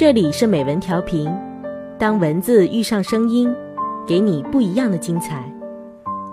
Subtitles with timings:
[0.00, 1.30] 这里是美文调频，
[1.98, 3.54] 当文字遇上声音，
[4.08, 5.44] 给你不一样的精彩。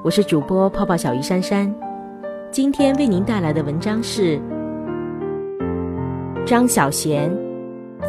[0.05, 1.76] 我是主播泡泡小鱼珊珊，
[2.50, 4.40] 今天为您带来的文章是
[6.45, 7.30] 张小娴，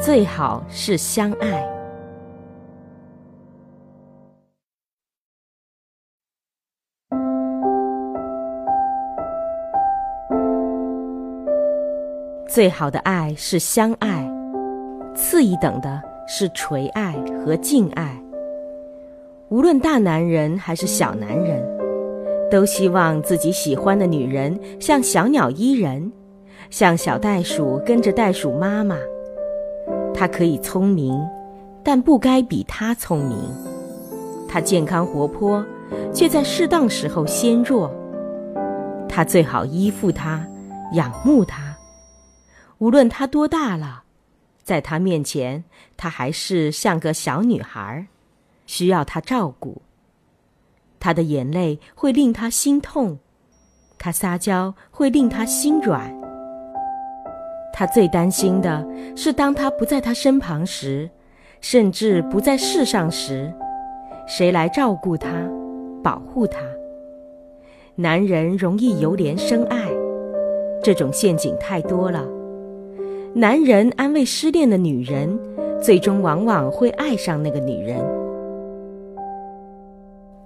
[0.00, 1.68] 最好是相爱。
[12.46, 14.37] 最好的爱是相爱。
[15.18, 17.12] 次一等的是垂爱
[17.44, 18.16] 和敬爱。
[19.48, 21.60] 无论大男人还是小男人，
[22.48, 26.12] 都希望自己喜欢的女人像小鸟依人，
[26.70, 28.96] 像小袋鼠跟着袋鼠妈妈。
[30.14, 31.20] 她可以聪明，
[31.82, 33.36] 但不该比他聪明。
[34.46, 35.66] 她健康活泼，
[36.14, 37.92] 却在适当时候纤弱。
[39.08, 40.46] 他最好依附她，
[40.92, 41.76] 仰慕她，
[42.78, 44.04] 无论她多大了。
[44.68, 45.64] 在他面前，
[45.96, 48.06] 她还是像个小女孩，
[48.66, 49.80] 需要他照顾。
[51.00, 53.18] 他的眼泪会令他心痛，
[53.98, 56.14] 他撒娇会令他心软。
[57.72, 61.08] 他最担心的是，当他不在他身旁时，
[61.62, 63.50] 甚至不在世上时，
[64.26, 65.30] 谁来照顾他、
[66.02, 66.60] 保护他？
[67.94, 69.88] 男人容易由怜生爱，
[70.82, 72.37] 这种陷阱太多了。
[73.38, 75.38] 男人安慰失恋的女人，
[75.80, 78.04] 最终往往会爱上那个女人。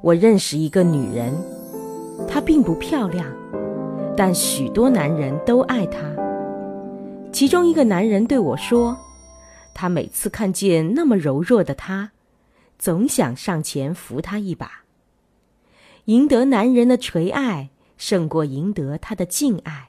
[0.03, 1.33] 我认识一个女人，
[2.29, 3.25] 她并不漂亮，
[4.15, 6.01] 但许多男人都爱她。
[7.33, 8.95] 其中一个男人对我说
[9.73, 12.11] ：“他每次看见那么柔弱的她，
[12.79, 14.83] 总想上前扶她一把。
[16.05, 19.89] 赢得男人的垂爱，胜过赢得他的敬爱。”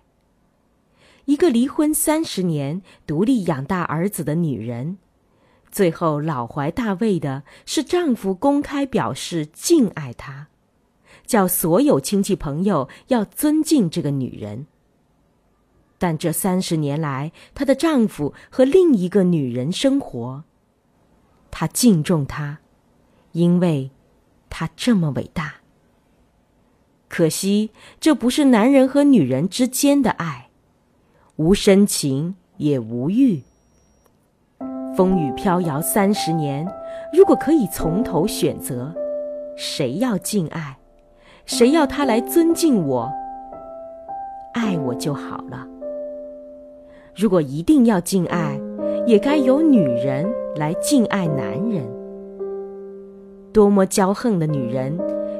[1.25, 4.97] 一个离婚三十年、独立养大儿子的女人，
[5.71, 10.47] 最后老怀大慰的是丈夫公开表示敬爱她，
[11.25, 14.67] 叫所有亲戚朋友要尊敬这个女人。
[15.97, 20.43] 但这三十年来，她的丈夫和另一个女人生活，
[21.49, 22.59] 她敬重她，
[23.31, 23.91] 因为
[24.49, 25.61] 她这么伟大。
[27.07, 30.49] 可惜，这不是男人和女人之间的爱。
[31.43, 33.41] 无深情也无欲，
[34.95, 36.65] 风雨飘摇三十年，
[37.11, 38.95] 如果可以从头选择，
[39.57, 40.77] 谁要敬爱，
[41.45, 43.11] 谁要他来尊敬我，
[44.53, 45.67] 爱我就好了。
[47.13, 48.57] 如果一定要敬爱，
[49.05, 51.83] 也该由女人来敬爱男人。
[53.51, 54.97] 多么骄横的女人，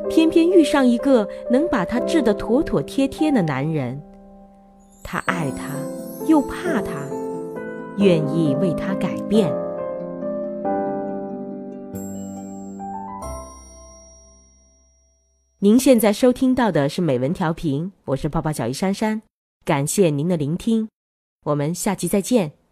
[0.09, 4.01] 偏偏遇上一个能把她治得妥妥帖帖的男人。
[5.05, 5.75] 他爱她，
[6.27, 7.07] 又怕他，
[7.97, 9.53] 愿意为他改变。
[15.59, 19.21] 您现在收听到的是美文调频，我是泡泡小鱼珊珊，
[19.65, 20.87] 感谢您的聆听，
[21.45, 22.62] 我们下期再见。